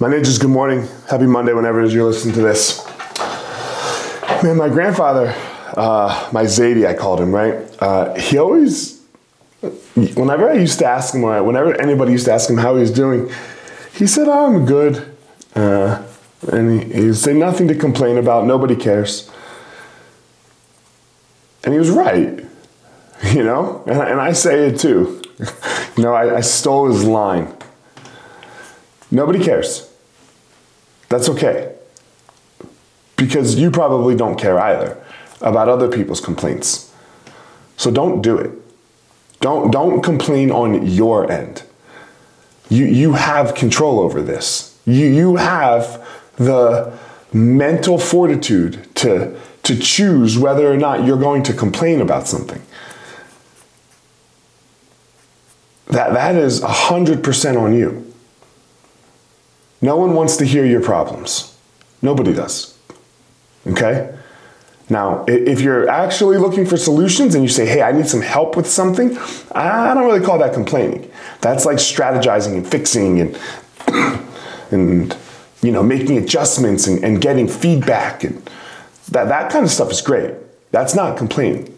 My 0.00 0.06
ninjas, 0.08 0.38
good 0.38 0.50
morning. 0.50 0.86
Happy 1.10 1.26
Monday 1.26 1.52
whenever 1.52 1.84
you're 1.84 2.04
listening 2.04 2.32
to 2.36 2.40
this. 2.40 2.86
Man, 4.44 4.56
my 4.56 4.68
grandfather, 4.68 5.34
uh, 5.76 6.30
my 6.32 6.44
Zedi, 6.44 6.86
I 6.86 6.94
called 6.94 7.20
him, 7.20 7.34
right? 7.34 7.68
Uh, 7.82 8.14
he 8.14 8.38
always, 8.38 9.02
whenever 10.14 10.48
I 10.48 10.52
used 10.52 10.78
to 10.78 10.86
ask 10.86 11.12
him, 11.12 11.24
or 11.24 11.42
whenever 11.42 11.74
anybody 11.80 12.12
used 12.12 12.26
to 12.26 12.32
ask 12.32 12.48
him 12.48 12.58
how 12.58 12.76
he 12.76 12.80
was 12.82 12.92
doing, 12.92 13.28
he 13.92 14.06
said, 14.06 14.28
oh, 14.28 14.46
I'm 14.46 14.66
good. 14.66 15.16
Uh, 15.56 16.06
and 16.52 16.80
he, 16.80 17.02
he'd 17.06 17.16
say 17.16 17.34
nothing 17.34 17.66
to 17.66 17.74
complain 17.74 18.18
about, 18.18 18.46
nobody 18.46 18.76
cares. 18.76 19.28
And 21.64 21.72
he 21.72 21.78
was 21.80 21.90
right, 21.90 22.46
you 23.32 23.42
know? 23.42 23.82
And, 23.88 24.00
and 24.00 24.20
I 24.20 24.30
say 24.30 24.68
it 24.68 24.78
too. 24.78 25.20
you 25.96 26.04
know, 26.04 26.14
I, 26.14 26.36
I 26.36 26.40
stole 26.42 26.86
his 26.86 27.02
line. 27.02 27.52
Nobody 29.10 29.42
cares. 29.42 29.90
That's 31.08 31.28
okay. 31.28 31.74
Because 33.16 33.56
you 33.56 33.70
probably 33.70 34.14
don't 34.14 34.38
care 34.38 34.58
either 34.58 35.02
about 35.40 35.68
other 35.68 35.88
people's 35.88 36.20
complaints. 36.20 36.92
So 37.76 37.90
don't 37.90 38.22
do 38.22 38.36
it. 38.36 38.50
Don't, 39.40 39.70
don't 39.70 40.02
complain 40.02 40.50
on 40.50 40.86
your 40.86 41.30
end. 41.30 41.62
You, 42.68 42.84
you 42.84 43.12
have 43.14 43.54
control 43.54 44.00
over 44.00 44.20
this. 44.20 44.78
You, 44.84 45.06
you 45.06 45.36
have 45.36 46.06
the 46.36 46.96
mental 47.32 47.98
fortitude 47.98 48.94
to, 48.96 49.38
to 49.62 49.78
choose 49.78 50.38
whether 50.38 50.70
or 50.70 50.76
not 50.76 51.04
you're 51.04 51.18
going 51.18 51.42
to 51.44 51.52
complain 51.52 52.00
about 52.00 52.26
something. 52.26 52.62
That, 55.86 56.12
that 56.12 56.34
is 56.34 56.60
100% 56.60 57.60
on 57.60 57.74
you. 57.74 58.07
No 59.80 59.96
one 59.96 60.14
wants 60.14 60.36
to 60.38 60.44
hear 60.44 60.64
your 60.64 60.82
problems. 60.82 61.56
Nobody 62.02 62.32
does. 62.32 62.76
Okay? 63.66 64.14
Now, 64.90 65.24
if 65.28 65.60
you're 65.60 65.88
actually 65.88 66.38
looking 66.38 66.64
for 66.64 66.76
solutions 66.76 67.34
and 67.34 67.44
you 67.44 67.48
say, 67.48 67.66
hey, 67.66 67.82
I 67.82 67.92
need 67.92 68.06
some 68.06 68.22
help 68.22 68.56
with 68.56 68.66
something, 68.66 69.18
I 69.52 69.92
don't 69.92 70.04
really 70.06 70.24
call 70.24 70.38
that 70.38 70.54
complaining. 70.54 71.10
That's 71.40 71.66
like 71.66 71.76
strategizing 71.76 72.54
and 72.54 72.66
fixing 72.66 73.20
and, 73.20 73.38
and 74.70 75.16
you 75.62 75.72
know, 75.72 75.82
making 75.82 76.16
adjustments 76.16 76.86
and, 76.86 77.04
and 77.04 77.20
getting 77.20 77.46
feedback. 77.48 78.24
And 78.24 78.42
that, 79.10 79.28
that 79.28 79.52
kind 79.52 79.64
of 79.64 79.70
stuff 79.70 79.90
is 79.90 80.00
great. 80.00 80.34
That's 80.70 80.94
not 80.94 81.18
complaining. 81.18 81.74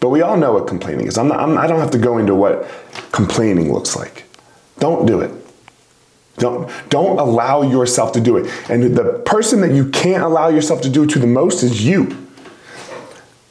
But 0.00 0.10
we 0.10 0.20
all 0.20 0.36
know 0.36 0.52
what 0.52 0.66
complaining 0.66 1.06
is. 1.06 1.16
I'm 1.16 1.28
not, 1.28 1.40
I'm, 1.40 1.56
I 1.56 1.66
don't 1.66 1.80
have 1.80 1.92
to 1.92 1.98
go 1.98 2.18
into 2.18 2.34
what 2.34 2.68
complaining 3.12 3.72
looks 3.72 3.96
like. 3.96 4.24
Don't 4.78 5.06
do 5.06 5.20
it. 5.20 5.30
Don't, 6.36 6.70
don't 6.88 7.18
allow 7.18 7.62
yourself 7.62 8.12
to 8.12 8.20
do 8.20 8.36
it. 8.36 8.50
And 8.70 8.96
the 8.96 9.22
person 9.26 9.60
that 9.60 9.72
you 9.72 9.90
can't 9.90 10.22
allow 10.22 10.48
yourself 10.48 10.80
to 10.82 10.90
do 10.90 11.04
it 11.04 11.10
to 11.10 11.18
the 11.18 11.26
most 11.26 11.62
is 11.62 11.84
you. 11.84 12.28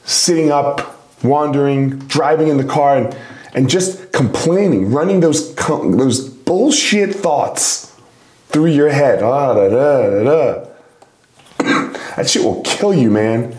Sitting 0.04 0.52
up, 0.52 1.00
wandering, 1.24 2.00
driving 2.00 2.48
in 2.48 2.58
the 2.58 2.64
car, 2.64 2.98
and, 2.98 3.18
and 3.54 3.70
just 3.70 4.12
complaining, 4.12 4.92
running 4.92 5.20
those, 5.20 5.54
those 5.56 6.28
bullshit 6.28 7.16
thoughts 7.16 7.96
through 8.50 8.68
your 8.68 8.90
head. 8.90 9.22
Ah, 9.22 9.54
da, 9.54 9.70
da, 9.70 10.24
da, 10.24 10.68
that 12.16 12.30
shit 12.30 12.44
will 12.44 12.62
kill 12.64 12.94
you, 12.94 13.12
man. 13.12 13.56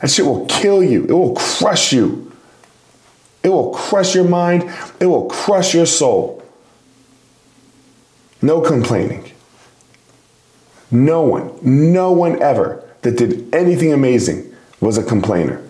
That 0.00 0.10
shit 0.10 0.26
will 0.26 0.46
kill 0.46 0.82
you. 0.82 1.04
It 1.04 1.12
will 1.12 1.34
crush 1.34 1.92
you. 1.92 2.32
It 3.42 3.48
will 3.48 3.72
crush 3.72 4.14
your 4.14 4.24
mind. 4.24 4.70
It 4.98 5.06
will 5.06 5.26
crush 5.26 5.74
your 5.74 5.86
soul. 5.86 6.42
No 8.42 8.60
complaining. 8.60 9.30
No 10.90 11.22
one, 11.22 11.52
no 11.62 12.10
one 12.12 12.40
ever 12.42 12.82
that 13.02 13.16
did 13.16 13.54
anything 13.54 13.92
amazing 13.92 14.54
was 14.80 14.98
a 14.98 15.02
complainer. 15.02 15.62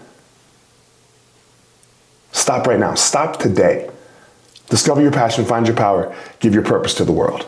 Stop 2.33 2.67
right 2.67 2.79
now. 2.79 2.95
Stop 2.95 3.39
today. 3.39 3.91
Discover 4.69 5.03
your 5.03 5.13
passion, 5.13 5.45
find 5.45 5.67
your 5.67 5.77
power, 5.77 6.14
give 6.39 6.55
your 6.55 6.63
purpose 6.63 6.95
to 6.95 7.05
the 7.05 7.13
world. 7.13 7.47